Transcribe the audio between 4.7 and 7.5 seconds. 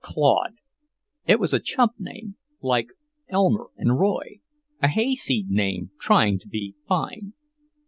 a hayseed name trying to be fine.